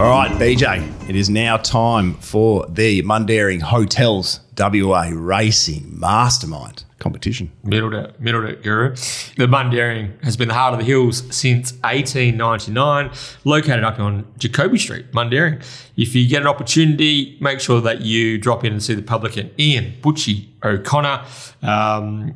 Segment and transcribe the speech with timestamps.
[0.00, 7.52] All right, BJ, it is now time for the Mundaring Hotels WA Racing Mastermind competition.
[7.64, 8.92] Middled it, middled it, Guru.
[9.36, 13.10] The Mundaring has been the heart of the hills since 1899,
[13.44, 15.62] located up on Jacoby Street, Mundaring.
[15.98, 19.50] If you get an opportunity, make sure that you drop in and see the publican
[19.58, 21.26] Ian Butchie O'Connor.
[21.60, 22.34] Um,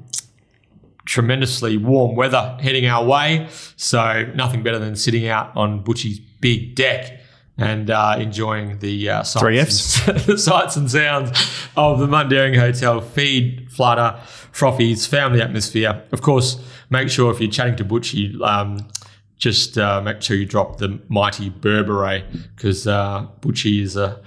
[1.06, 6.74] tremendously warm weather heading our way, so nothing better than sitting out on Butchie's big
[6.74, 7.22] deck
[7.56, 11.30] and uh, enjoying the uh, Three sights, and, the sights and sounds
[11.76, 13.00] of the Mundaring Hotel.
[13.00, 14.18] Feed, flutter,
[14.52, 16.02] frothies, family atmosphere.
[16.12, 18.88] Of course, make sure if you're chatting to Butchie, um,
[19.36, 24.20] just uh, make sure you drop the mighty Berberet because uh, Butchie is a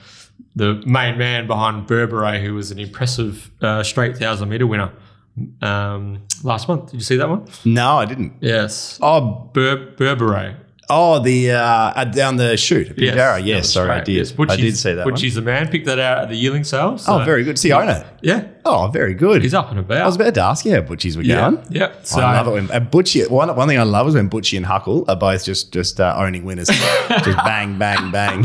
[0.55, 4.91] the main man behind Berberet, who was an impressive uh, straight thousand meter winner
[5.61, 6.91] um, last month.
[6.91, 7.45] Did you see that one?
[7.63, 8.37] No, I didn't.
[8.41, 8.97] Yes.
[9.01, 10.57] Oh, Ber- Berberet.
[10.89, 12.55] Oh, the uh, uh, down the
[12.95, 13.39] Pinjarra.
[13.39, 14.13] that Yes, was sorry, I did.
[14.13, 15.13] Yes, I did see that one.
[15.13, 15.67] Butchie's the man.
[15.67, 17.05] Picked that out at the yearling sales.
[17.09, 17.51] Oh, very good.
[17.51, 18.05] It's the owner.
[18.21, 19.41] Yeah, Oh, very good.
[19.43, 20.01] he's up and about.
[20.01, 21.63] I was about to ask you how Butchies were yeah, going.
[21.69, 21.93] yeah.
[22.03, 23.29] So I love it when and Butchie.
[23.29, 26.13] One, one thing I love is when Butchie and Huckle are both just just uh,
[26.17, 26.67] owning winners,
[27.07, 28.41] just bang, bang, bang,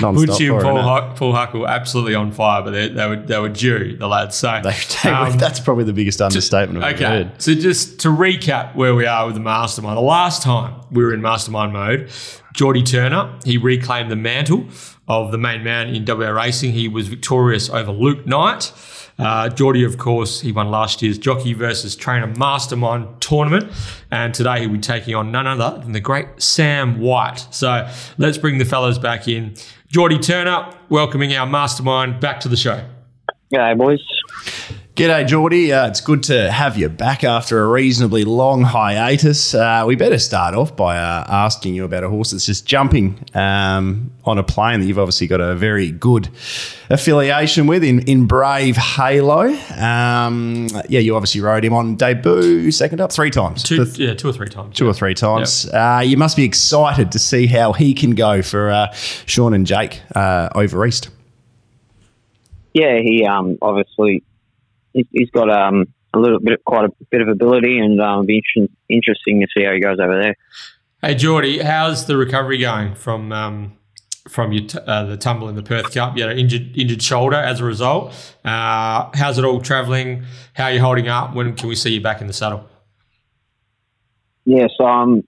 [0.00, 0.82] non-stop Butchie and Paul.
[0.82, 4.34] Huck, Paul Huckle absolutely on fire, but they, they were they were due the lads.
[4.36, 7.40] So They, um, that's probably the biggest understatement I've Okay, heard.
[7.40, 9.96] so just to recap where we are with the mastermind.
[9.96, 12.10] The last time we were in mastermind mode,
[12.54, 14.66] Geordie Turner he reclaimed the mantle
[15.08, 16.72] of the main man in WA racing.
[16.72, 18.72] He was victorious over Luke Knight.
[19.18, 23.72] Uh, Geordie, of course, he won last year's jockey versus trainer mastermind tournament,
[24.12, 27.48] and today he'll be taking on none other than the great Sam Whyte.
[27.50, 29.54] So let's bring the fellows back in.
[29.88, 32.84] Geordie Turner, welcoming our mastermind back to the show.
[33.52, 34.04] G'day, boys.
[34.98, 35.72] G'day, Geordie.
[35.72, 39.54] Uh, it's good to have you back after a reasonably long hiatus.
[39.54, 43.16] Uh, we better start off by uh, asking you about a horse that's just jumping
[43.32, 46.28] um, on a plane that you've obviously got a very good
[46.90, 49.54] affiliation with in, in Brave Halo.
[49.76, 53.62] Um, yeah, you obviously rode him on debut, second up, three times.
[53.62, 54.76] Two, The- yeah, two or three times.
[54.76, 55.68] two or three times.
[55.72, 58.90] Uh, you must be excited to see how he can go for uh,
[59.26, 61.10] Sean and Jake uh, over East.
[62.74, 64.22] Yeah, he um obviously
[64.92, 68.24] he's, he's got um a little bit, quite a bit of ability, and um, it'll
[68.24, 70.34] be interesting, interesting to see how he goes over there.
[71.02, 73.78] Hey Geordie, how's the recovery going from um,
[74.28, 76.16] from your t- uh, the tumble in the Perth Cup?
[76.16, 78.12] You had an injured injured shoulder as a result.
[78.44, 80.24] Uh, how's it all travelling?
[80.54, 81.34] How are you holding up?
[81.34, 82.68] When can we see you back in the saddle?
[84.44, 85.22] Yeah, so I'm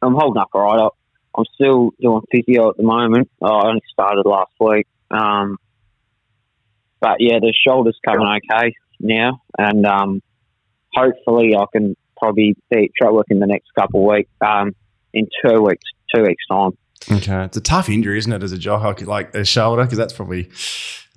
[0.00, 0.90] I'm holding up all right.
[1.34, 3.30] I'm still doing physio at the moment.
[3.40, 5.58] I only started last week, um,
[7.02, 10.22] but yeah, the shoulder's coming okay now, and um,
[10.94, 14.30] hopefully I can probably be try work in the next couple of weeks.
[14.40, 14.74] Um,
[15.12, 16.70] in two weeks, two weeks time.
[17.10, 20.12] Okay, it's a tough injury, isn't it, as a jockey, like a shoulder, because that's
[20.12, 20.44] probably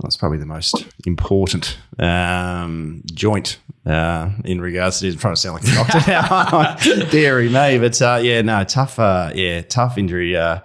[0.01, 5.09] that's probably the most important um, joint uh, in regards to.
[5.09, 8.97] I'm trying to sound like a doctor now, deary me, but uh, yeah, no, tough,
[8.97, 10.62] uh, yeah, tough injury uh,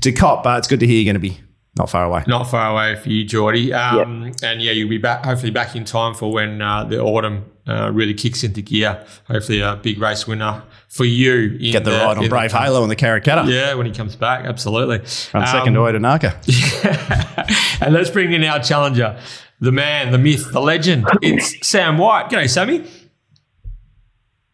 [0.00, 1.40] to cop, but it's good to hear you're going to be
[1.76, 2.22] not far away.
[2.26, 3.72] Not far away for you, Geordie.
[3.72, 7.46] Um, And yeah, you'll be back hopefully back in time for when uh, the autumn
[7.66, 9.04] uh, really kicks into gear.
[9.28, 11.56] Hopefully, a big race winner for you.
[11.60, 13.48] In Get the ride on in Brave Halo and the Karrakatta.
[13.48, 14.98] Yeah, when he comes back, absolutely.
[15.32, 17.80] Run second Um, to Odanaka.
[17.82, 19.18] and let's bring in our challenger,
[19.60, 21.06] the man, the myth, the legend.
[21.22, 22.28] It's Sam Whyte.
[22.30, 22.84] G'day, Sammy.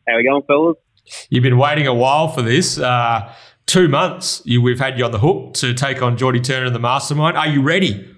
[0.08, 0.76] How we going, fellas?
[1.30, 2.78] You've been waiting a while for this.
[2.78, 3.32] Uh,
[3.68, 4.42] two months.
[4.44, 7.36] You, we've had you on the hook to take on Geordie Turner in the mastermind.
[7.36, 8.14] Are you ready?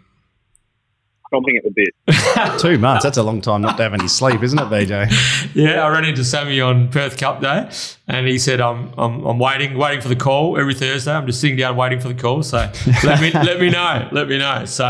[1.32, 2.58] Chomping at the bit.
[2.58, 3.04] Two months.
[3.04, 5.54] That's a long time not to have any sleep, isn't it, BJ?
[5.54, 7.70] Yeah, I ran into Sammy on Perth Cup Day,
[8.08, 11.12] and he said, "I'm, I'm, I'm waiting, waiting for the call every Thursday.
[11.12, 12.42] I'm just sitting down waiting for the call.
[12.42, 12.56] So
[13.04, 14.86] let me, let me know, let me know." So,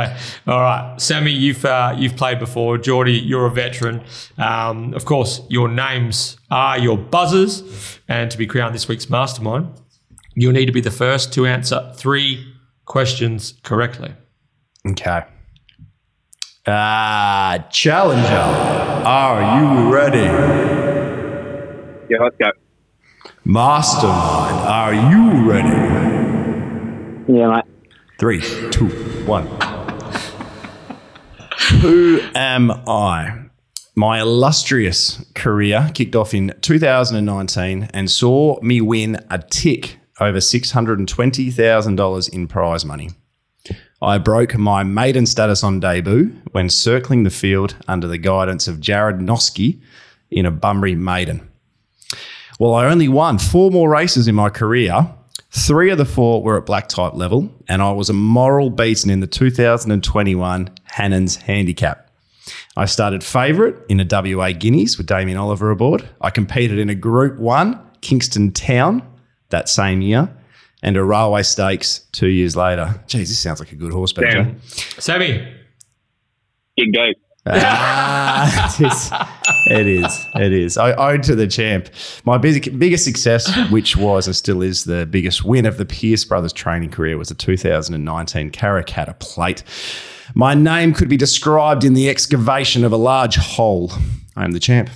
[0.46, 2.78] all right, Sammy, you've, uh, you've played before.
[2.78, 4.02] Geordie, you're a veteran.
[4.38, 9.74] Um, of course, your names are your buzzers, and to be crowned this week's mastermind,
[10.42, 12.54] you'll need to be the first to answer three
[12.86, 14.14] questions correctly.
[14.86, 15.22] Okay.
[16.66, 18.26] Uh, challenger,
[19.06, 20.18] are you ready?
[22.08, 22.50] Yeah, let's go.
[23.44, 25.68] Mastermind, are you ready?
[27.32, 27.64] Yeah, mate.
[28.18, 28.40] Three,
[28.70, 28.88] two,
[29.26, 29.46] one.
[31.80, 33.46] Who am I?
[33.94, 42.28] My illustrious career kicked off in 2019 and saw me win a tick over $620,000
[42.28, 43.10] in prize money.
[44.02, 48.80] I broke my maiden status on debut when circling the field under the guidance of
[48.80, 49.80] Jarrad Noske
[50.30, 51.48] in a Bunbury maiden.
[52.58, 55.14] Well, I only won four more races in my career,
[55.52, 59.10] Three of the four were at black type level, and I was a moral beaten
[59.10, 62.08] in the 2021 Hannon's Handicap.
[62.76, 66.08] I started favourite in a WA Guineas with Damien Oliver aboard.
[66.20, 69.02] I competed in a Group 1 Kingston Town
[69.50, 70.34] that same year
[70.82, 73.00] and a Railway Stakes two years later.
[73.06, 74.32] Geez, this sounds like a good horse, BJ.
[74.32, 74.60] Damn.
[74.98, 75.56] Sammy.
[76.76, 77.16] Good deep.
[77.46, 79.10] Ah, it is.
[79.66, 80.26] It is.
[80.34, 80.78] It is.
[80.78, 81.88] I owed to the champ.
[82.24, 86.24] My big, biggest success, which was and still is the biggest win of the Pierce
[86.24, 89.62] Brothers training career, was the 2019 Karrakatta Plate.
[90.34, 93.90] My name could be described in the excavation of a large hole.
[94.36, 94.90] I am the champ.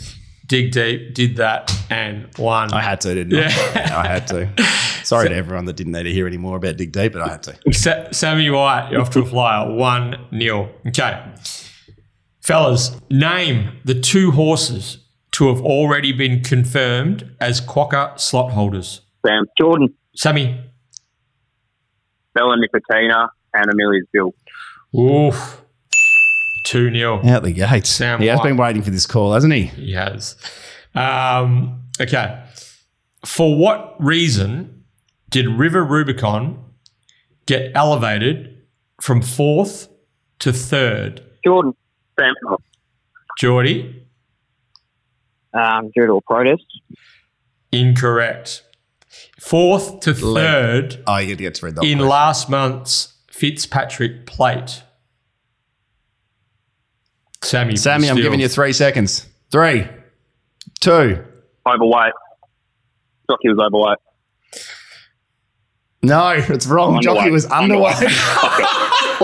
[0.46, 2.72] Dig deep, did that, and won.
[2.74, 3.40] I had to, didn't I?
[3.40, 4.48] Yeah, I had to.
[5.04, 7.28] Sorry to everyone that didn't need to hear any more about Dig Deep, but I
[7.28, 7.72] had to.
[7.72, 9.72] Sa- Sammy Whyte, you're off to a flyer.
[9.72, 10.68] 1 nil.
[10.88, 11.22] Okay.
[12.42, 14.98] Fellas, name the two horses
[15.32, 19.00] to have already been confirmed as Quokka slot holders.
[19.26, 20.60] Sam Jordan, Sammy.
[22.34, 24.34] Bella Nipotina, and Amelia's Bill.
[24.98, 25.63] Oof.
[26.74, 27.20] 2 0.
[27.24, 27.88] Out the gates.
[27.88, 29.66] Sam he has been waiting for this call, hasn't he?
[29.66, 30.34] He has.
[30.92, 32.42] Um, okay.
[33.24, 34.82] For what reason
[35.30, 36.58] did River Rubicon
[37.46, 38.60] get elevated
[39.00, 39.88] from fourth
[40.40, 41.22] to third?
[41.44, 41.74] Jordan,
[42.18, 42.34] Sam,
[43.38, 44.04] Geordie,
[45.52, 46.64] um, due to a protest.
[47.70, 48.64] incorrect.
[49.38, 51.84] Fourth to third Oh, you get to read that.
[51.84, 52.08] in question.
[52.08, 54.82] last month's Fitzpatrick plate.
[57.44, 57.76] Sammy.
[57.76, 59.26] Sammy, I'm giving you three seconds.
[59.50, 59.86] Three,
[60.80, 61.22] two.
[61.66, 62.12] Overweight.
[63.30, 63.98] Jockey was overweight.
[66.02, 67.00] No, it's wrong.
[67.00, 67.94] Jockey was underweight.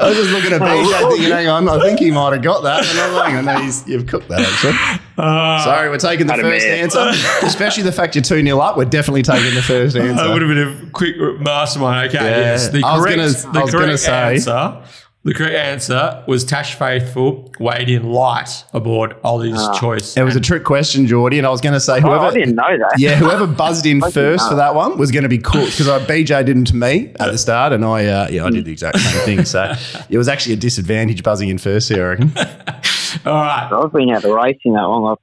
[0.00, 2.62] I was just looking at BJ thinking, hang on, I think he might have got
[2.62, 2.86] that.
[2.86, 5.02] And I'm like, hang on, no, he's, you've cooked that actually.
[5.16, 7.10] Uh, Sorry, we're taking the first answer.
[7.46, 10.14] Especially the fact you're 2 0 up, we're definitely taking the first answer.
[10.14, 10.56] That would answer.
[10.64, 12.10] have been a quick mastermind.
[12.14, 12.36] Okay, Yeah.
[12.36, 12.68] yes.
[12.68, 13.22] The I correct, the
[13.58, 14.82] I was gonna correct say- answer.
[15.28, 20.16] The correct answer was Tash Faithfull weighed in light aboard Ollie's choice.
[20.16, 22.30] It was a trick question, Geordie, and I was going to say Oh, I whoever.
[22.34, 22.94] didn't know that.
[22.96, 25.98] Yeah, whoever buzzed in first for that one was going to be cooked because I
[25.98, 29.00] BJ didn't to me at the start, and I uh, yeah I did the exact
[29.00, 29.44] same thing.
[29.44, 29.74] So
[30.08, 32.32] it was actually a disadvantage buzzing in first here, I reckon.
[33.26, 35.08] All right, I've been out the racing that long.
[35.10, 35.18] I've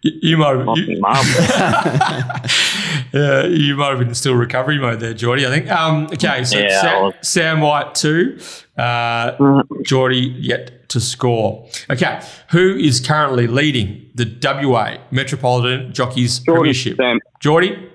[0.00, 2.52] you, you might have, lost you, my marbles.
[3.12, 5.46] Yeah, you might have been still recovery mode there, Geordie.
[5.46, 5.70] I think.
[5.70, 7.12] Um, okay, so Yeah, Sam.
[7.22, 8.38] Sam Whyte two,
[8.76, 11.68] uh, Geordie yet to score.
[11.90, 12.20] Okay,
[12.50, 16.96] who is currently leading the WA Metropolitan Jockeys Jordan, Premiership?
[16.96, 17.88] Sam, Geordie.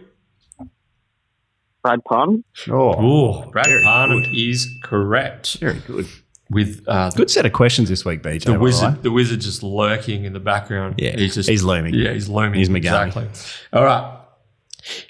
[1.83, 2.43] Brad Parnham.
[2.69, 4.35] Oh, Oh, Brad Very Parnham good.
[4.35, 5.57] is correct.
[5.59, 6.07] very good.
[6.49, 8.45] With uh, Good set of questions this week, BJ.
[8.45, 8.99] the wizard, way.
[9.01, 10.95] the wizard just lurking in the background.
[10.97, 11.93] Yeah, he's just he's looming.
[11.93, 12.53] Yeah, he's looming.
[12.59, 13.07] He's McGarry.
[13.07, 13.27] exactly.
[13.73, 14.13] All right.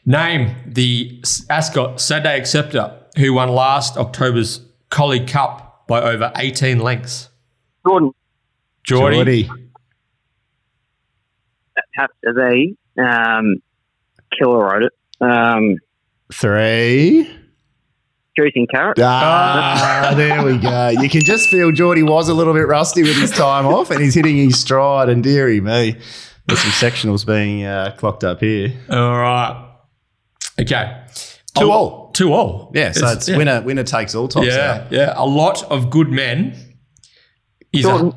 [0.05, 7.29] Name the Ascot Saturday Acceptor who won last October's Collie Cup by over 18 lengths.
[7.85, 8.11] Jordan.
[8.83, 9.43] Geordie.
[9.43, 9.49] Geordie.
[11.95, 12.77] Has to be.
[13.01, 13.55] Um,
[14.37, 14.93] Killer wrote it.
[15.19, 15.77] Um,
[16.31, 17.29] Three.
[18.37, 18.99] Juicing Carrot.
[18.99, 20.89] Ah, there we go.
[20.89, 23.99] You can just feel Geordie was a little bit rusty with his time off, and
[23.99, 25.09] he's hitting his stride.
[25.09, 25.95] And dearie me,
[26.45, 28.73] there's some sectionals being uh, clocked up here.
[28.91, 29.66] All right.
[30.59, 31.03] Okay.
[31.55, 32.11] Two A- all.
[32.11, 32.71] Two all.
[32.73, 33.37] Yeah, so it's yeah.
[33.37, 34.47] winner winner takes all tops.
[34.47, 35.13] Yeah, yeah.
[35.15, 36.55] A lot of good men.
[37.71, 38.09] Is Jordan.
[38.09, 38.15] a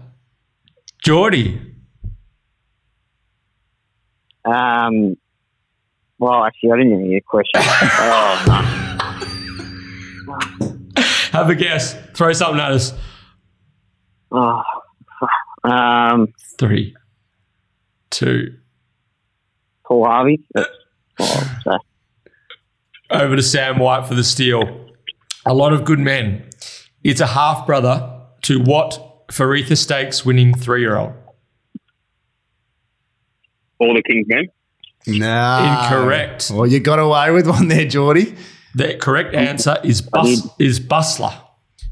[1.04, 1.60] Geordie.
[4.44, 5.16] Um,
[6.18, 7.60] well, actually, I didn't even hear your question.
[7.62, 8.90] oh.
[11.32, 11.94] Have a guess.
[12.14, 12.92] Throw something at us.
[14.32, 14.62] Oh,
[15.64, 16.28] um,
[16.58, 16.94] Three,
[18.10, 18.56] two,
[19.84, 20.42] Paul Harvey.
[21.18, 21.78] Oh, so,
[23.10, 24.86] over to Sam Whyte for the steal.
[25.46, 26.48] A lot of good men.
[27.02, 31.12] It's a half brother to what Faritha Stakes winning three year old?
[33.78, 34.44] all the King's men.
[35.06, 35.80] No.
[35.82, 36.50] Incorrect.
[36.52, 38.34] Well, you got away with one there, Geordie.
[38.74, 41.32] The correct answer is bus, is Bustler.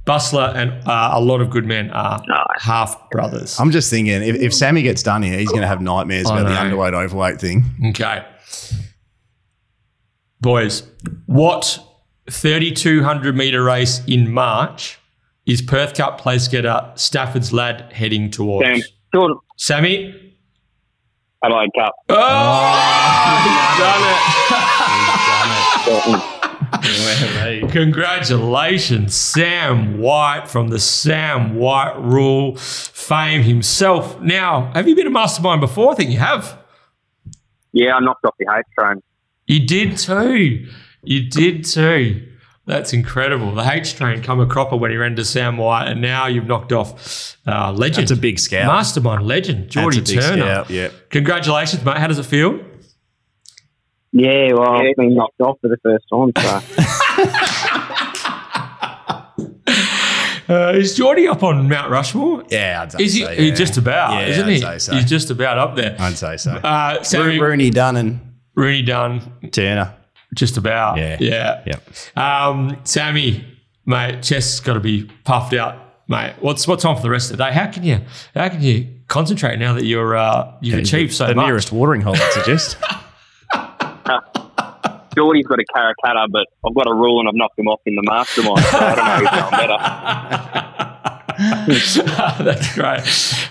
[0.04, 2.44] Bustler and uh, a lot of good men are Nice.
[2.62, 3.58] half brothers.
[3.58, 6.40] I'm just thinking if, if Sammy gets done here, he's going to have nightmares I
[6.40, 7.64] about the underweight overweight thing.
[7.88, 8.22] Okay.
[10.40, 10.84] Boys,
[11.26, 11.78] what
[12.30, 14.98] 3200 metre race in March
[15.46, 18.68] is Perth Cup place getter Stafford's lad heading towards?
[18.68, 18.80] Sam.
[19.12, 19.38] Jordan.
[19.56, 20.34] Sammy?
[21.42, 21.92] Adelaide Cup.
[22.08, 24.14] Oh, Jordan.
[26.12, 26.38] done it.
[27.70, 34.20] Congratulations, Sam Whyte from the Sam Whyte Rule fame himself.
[34.20, 35.92] Now, have you been a mastermind before?
[35.92, 36.58] I think you have.
[37.72, 39.02] Yeah, I knocked off the H train.
[39.48, 40.68] You did too.
[41.02, 42.24] You did too.
[42.66, 43.54] That's incredible.
[43.54, 46.46] The H train come a cropper when he ran to Sam Whyte, and now you've
[46.46, 48.02] knocked off uh, legend.
[48.04, 48.66] It's a big scout.
[48.66, 50.42] Mastermind legend, Geordie That's a big Turner.
[50.42, 50.88] scout, yeah.
[51.08, 51.96] Congratulations, mate.
[51.96, 52.60] How does it feel?
[54.12, 56.60] Yeah, well, I've been knocked off for the first time, so
[60.48, 62.42] Uh, is Geordie up on Mount Rushmore?
[62.48, 64.58] Yeah, I'd say Is he, so, he's just about, Yeah, isn't I'd he?
[64.60, 64.94] say so.
[64.94, 65.94] He's just about up there.
[65.98, 66.52] I'd say so.
[66.52, 67.96] Uh, Sammy, Ro- Rooney, Dunn,
[68.58, 69.94] Rooney Dunn, and Turner.
[70.34, 70.98] just about.
[70.98, 71.16] Yeah.
[71.20, 71.62] Yeah.
[71.66, 71.88] Yep.
[72.16, 73.44] Um, Sammy,
[73.86, 75.76] mate, chest's got to be puffed out,
[76.08, 76.34] mate.
[76.40, 77.52] What's what's on for the rest of the day?
[77.52, 78.00] How can you
[78.34, 81.46] how can you concentrate now that you're uh, you've achieved so the much?
[81.46, 82.76] nearest watering hole, I'd suggest.
[85.14, 87.96] Geordie's got a Karrakatta, but I've got a rule and I've knocked him off in
[87.96, 90.74] the mastermind, so I don't know who's going better.
[91.38, 93.00] That's great.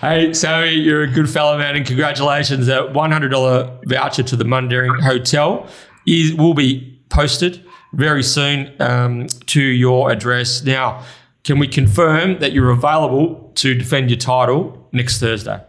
[0.02, 2.68] Hey, Sammy, you're a good fellow, man, and congratulations.
[2.68, 5.66] That $100 voucher to the Mundaring Hotel
[6.06, 7.64] is, will be posted
[7.94, 10.66] very soon um, to your address.
[10.66, 11.06] Now,
[11.46, 15.64] can we confirm that you're available to defend your title next Thursday?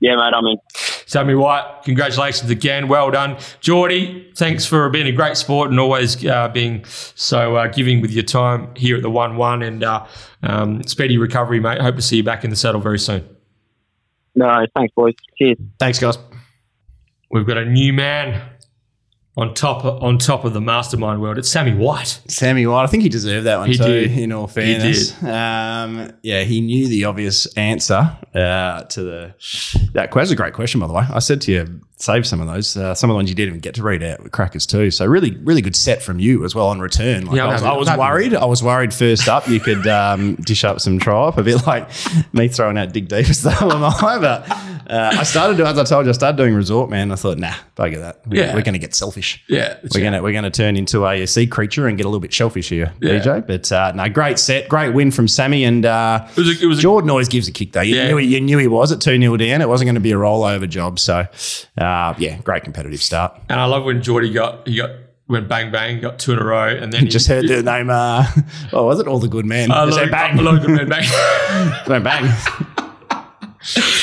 [0.00, 0.56] Yeah, mate, I'm in.
[1.12, 2.88] Sammy Whyte, congratulations again.
[2.88, 3.36] Well done.
[3.60, 8.12] Geordie, thanks for being a great sport and always uh, being so uh, giving with
[8.12, 9.62] your time here at the 1 1.
[9.62, 10.06] And uh,
[10.42, 11.82] um, speedy recovery, mate.
[11.82, 13.28] Hope to see you back in the saddle very soon.
[14.34, 15.12] No, thanks, boys.
[15.36, 15.58] Cheers.
[15.78, 16.16] Thanks, guys.
[17.30, 18.40] We've got a new man
[19.36, 21.38] on top of, on top of the mastermind world.
[21.38, 22.20] It's Sammy Whyte.
[22.28, 24.18] Sammy Whyte, I think he deserved that one He too, did.
[24.18, 25.20] in all fairness.
[25.22, 29.34] Um, yeah, he knew the obvious answer uh, to the
[29.94, 30.34] that question.
[30.34, 31.04] a great question, by the way.
[31.10, 32.76] I said to you, save some of those.
[32.76, 34.90] Uh, some of the ones you didn't even get to read out with crackers too.
[34.90, 37.26] So really, really good set from you as well on return.
[37.26, 38.34] Like, Yeah, I'm was, I was worried.
[38.34, 41.64] I was worried first up you could um, dish up some try up, a bit
[41.66, 41.88] like
[42.34, 44.18] me throwing out dig deep though am I.
[44.20, 44.50] But
[44.90, 47.12] uh, I started doing, as I told you, I started doing resort, man.
[47.12, 48.26] I thought, nah, bugger that.
[48.26, 48.54] We- Yeah.
[48.54, 49.42] We're going to get selfish.
[49.48, 49.78] Yeah.
[49.94, 52.68] We're gonna we're gonna turn into a sea creature and get a little bit shellfish
[52.68, 53.20] here, Yeah.
[53.20, 53.46] DJ.
[53.46, 56.66] But uh, no, great set, great win from Sammy and uh, It was a, it
[56.66, 57.80] was a, Jordan always gives a kick though.
[57.80, 58.08] You, Yeah.
[58.08, 59.60] knew, he, you knew he was at two 0 down.
[59.60, 60.98] It wasn't going to be a rollover job.
[60.98, 61.18] So
[61.78, 63.38] uh, yeah, great competitive start.
[63.48, 64.90] and I love when Geordie got he got
[65.28, 67.88] went bang bang, got two in a row, and then he Just heard the name.
[67.90, 68.26] Uh,
[68.70, 69.06] what was it?
[69.08, 69.68] All the good men.
[69.70, 71.82] Love, said bang, love good man bang.
[71.88, 72.30] went bang.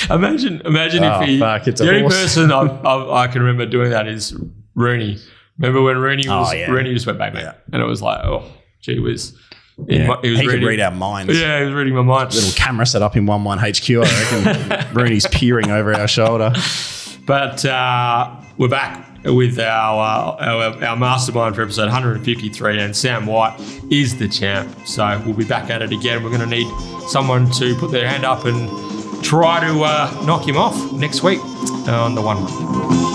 [0.09, 1.39] Imagine, imagine Oh, if he.
[1.39, 2.15] fuck, a the only horse.
[2.21, 4.33] person I, I, I can remember doing that is
[4.73, 5.19] Rooney.
[5.57, 6.71] Remember when Rooney was Oh, yeah.
[6.71, 7.53] Rooney just went bang bang, Yeah.
[7.73, 8.45] and it was like, oh,
[8.81, 9.35] gee whiz.
[9.87, 10.07] Yeah.
[10.07, 11.37] My- he was could reading- read our minds.
[11.37, 12.33] Yeah, he was reading my mind.
[12.33, 13.89] Little camera set up in one one HQ.
[13.89, 16.53] I reckon Rooney's peering over our shoulder.
[17.29, 23.27] But uh, we're back with our, uh, our our mastermind for episode 153, and Sam
[23.27, 23.55] Whyte
[23.91, 24.75] is the champ.
[24.87, 26.23] So we'll be back at it again.
[26.23, 26.67] We're going to need
[27.07, 28.67] someone to put their hand up and
[29.23, 31.39] try to uh, knock him off next week
[31.87, 33.08] on the one.